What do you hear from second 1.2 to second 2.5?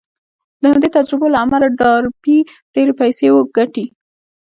له امله ډاربي